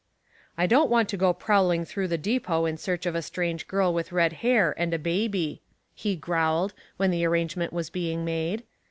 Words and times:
*' 0.31 0.41
I 0.57 0.65
don't 0.65 0.89
want 0.89 1.09
to 1.09 1.15
go 1.15 1.31
prowling 1.31 1.85
through 1.85 2.07
the 2.07 2.17
depot 2.17 2.65
in 2.65 2.77
search 2.77 3.05
of 3.05 3.13
a 3.13 3.21
strange 3.21 3.67
girl 3.67 3.93
with 3.93 4.11
red 4.11 4.33
hair 4.41 4.73
and 4.75 4.91
a 4.95 4.97
baby," 4.97 5.61
he 5.93 6.15
growled, 6.15 6.73
when 6.97 7.11
the 7.11 7.23
arrangement 7.23 7.71
was 7.71 7.91
being 7.91 8.25
made. 8.25 8.63